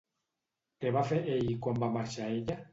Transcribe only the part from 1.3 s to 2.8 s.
ell quan va marxar ella?